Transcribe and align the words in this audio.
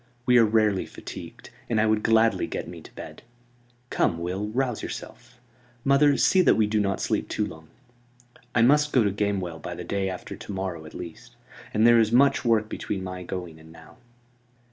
We 0.25 0.39
are 0.39 0.45
rarely 0.45 0.87
fatigued, 0.87 1.51
and 1.69 1.79
I 1.79 1.85
would 1.85 2.01
gladly 2.01 2.47
get 2.47 2.67
me 2.67 2.81
to 2.81 2.95
bed. 2.95 3.21
Come, 3.91 4.17
Will, 4.17 4.47
rouse 4.47 4.81
yourself. 4.81 5.39
Mother, 5.83 6.17
see 6.17 6.41
that 6.41 6.55
we 6.55 6.65
do 6.65 6.79
not 6.79 6.99
sleep 6.99 7.29
too 7.29 7.45
long. 7.45 7.67
I 8.55 8.63
must 8.63 8.93
go 8.93 9.03
to 9.03 9.11
Gamewell 9.11 9.59
by 9.61 9.75
the 9.75 9.83
day 9.83 10.09
after 10.09 10.35
to 10.35 10.51
morrow 10.51 10.85
at 10.87 10.95
least; 10.95 11.35
and 11.71 11.85
there 11.85 11.99
is 11.99 12.11
much 12.11 12.43
work 12.43 12.67
between 12.67 13.03
my 13.03 13.21
going 13.21 13.59
and 13.59 13.71
now." 13.71 13.97